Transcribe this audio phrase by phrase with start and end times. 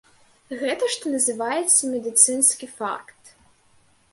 [0.61, 3.35] Гэта, што называецца, медыцынскі факт.